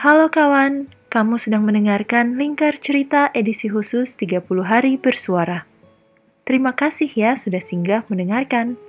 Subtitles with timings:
[0.00, 5.68] Halo kawan, kamu sedang mendengarkan Lingkar Cerita edisi khusus 30 hari bersuara.
[6.48, 8.80] Terima kasih ya sudah singgah mendengarkan.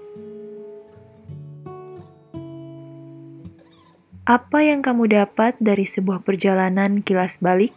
[4.23, 7.75] Apa yang kamu dapat dari sebuah perjalanan kilas balik?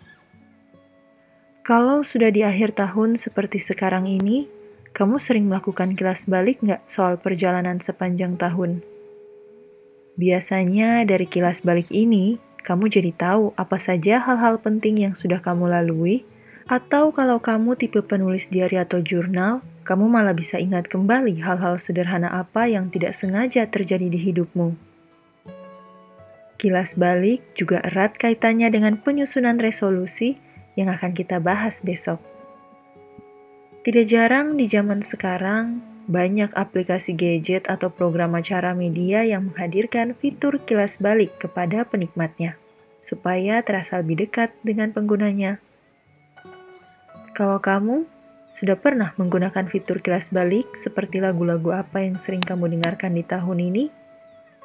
[1.67, 4.47] Kalau sudah di akhir tahun seperti sekarang ini,
[4.95, 8.79] kamu sering melakukan kilas balik nggak soal perjalanan sepanjang tahun?
[10.23, 15.69] Biasanya dari kilas balik ini, kamu jadi tahu apa saja hal-hal penting yang sudah kamu
[15.69, 16.25] lalui,
[16.65, 22.33] atau kalau kamu tipe penulis diary atau jurnal, kamu malah bisa ingat kembali hal-hal sederhana
[22.33, 24.73] apa yang tidak sengaja terjadi di hidupmu.
[26.57, 30.41] Kilas balik juga erat kaitannya dengan penyusunan resolusi
[30.81, 32.17] yang akan kita bahas besok.
[33.85, 40.61] Tidak jarang di zaman sekarang, banyak aplikasi gadget atau program acara media yang menghadirkan fitur
[40.69, 42.61] kilas balik kepada penikmatnya
[43.05, 45.61] supaya terasa lebih dekat dengan penggunanya.
[47.37, 48.05] Kalau kamu
[48.61, 53.59] sudah pernah menggunakan fitur kilas balik seperti lagu-lagu apa yang sering kamu dengarkan di tahun
[53.61, 53.85] ini?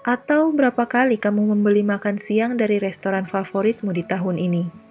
[0.06, 4.89] Atau berapa kali kamu membeli makan siang dari restoran favoritmu di tahun ini?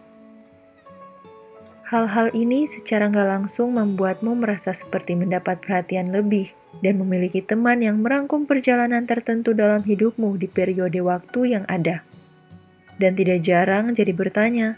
[1.88, 6.52] Hal-hal ini secara nggak langsung membuatmu merasa seperti mendapat perhatian lebih
[6.84, 12.04] dan memiliki teman yang merangkum perjalanan tertentu dalam hidupmu di periode waktu yang ada
[13.00, 14.76] dan tidak jarang jadi bertanya,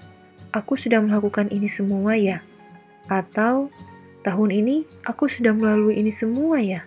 [0.55, 2.45] "Aku sudah melakukan ini semua ya?"
[3.11, 3.75] Atau,
[4.23, 6.87] "Tahun ini aku sudah melalui ini semua ya?"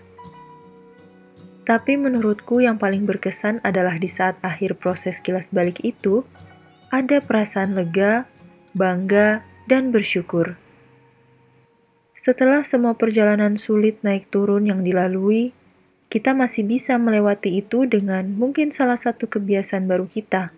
[1.68, 6.24] Tapi menurutku yang paling berkesan adalah di saat akhir proses kilas balik itu,
[6.96, 8.24] ada perasaan lega,
[8.78, 10.56] bangga, dan bersyukur.
[12.23, 15.52] Setelah semua perjalanan sulit naik turun yang dilalui,
[16.08, 20.56] kita masih bisa melewati itu dengan mungkin salah satu kebiasaan baru kita,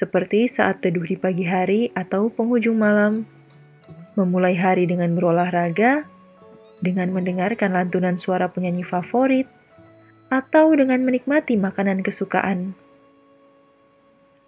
[0.00, 3.28] seperti saat teduh di pagi hari atau penghujung malam,
[4.16, 6.08] memulai hari dengan berolahraga,
[6.80, 9.50] dengan mendengarkan lantunan suara penyanyi favorit,
[10.32, 12.72] atau dengan menikmati makanan kesukaan.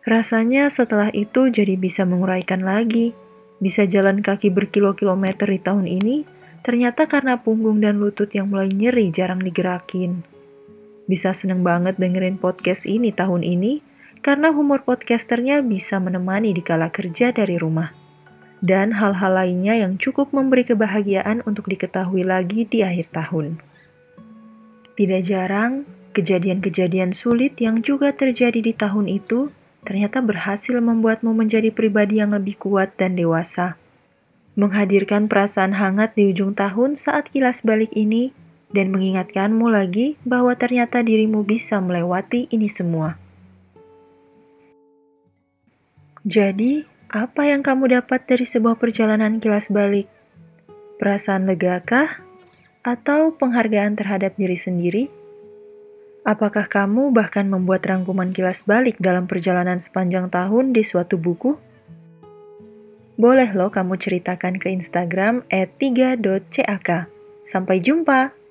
[0.08, 3.12] Rasanya setelah itu jadi bisa menguraikan lagi,
[3.62, 6.26] bisa jalan kaki berkilo-kilometer di tahun ini,
[6.64, 10.24] ternyata karena punggung dan lutut yang mulai nyeri jarang digerakin.
[11.04, 13.84] Bisa seneng banget dengerin podcast ini tahun ini,
[14.24, 17.92] karena humor podcasternya bisa menemani di kala kerja dari rumah.
[18.64, 23.60] Dan hal-hal lainnya yang cukup memberi kebahagiaan untuk diketahui lagi di akhir tahun.
[24.96, 25.84] Tidak jarang,
[26.16, 29.52] kejadian-kejadian sulit yang juga terjadi di tahun itu
[29.84, 33.76] ternyata berhasil membuatmu menjadi pribadi yang lebih kuat dan dewasa.
[34.56, 38.32] Menghadirkan perasaan hangat di ujung tahun saat kilas balik ini
[38.72, 43.20] dan mengingatkanmu lagi bahwa ternyata dirimu bisa melewati ini semua.
[46.24, 50.08] Jadi, apa yang kamu dapat dari sebuah perjalanan kilas balik?
[50.96, 52.24] Perasaan legakah?
[52.80, 55.23] Atau penghargaan terhadap diri sendiri?
[56.24, 61.52] Apakah kamu bahkan membuat rangkuman kilas balik dalam perjalanan sepanjang tahun di suatu buku?
[63.20, 67.12] Boleh loh kamu ceritakan ke Instagram at 3.cak.
[67.52, 68.43] Sampai jumpa!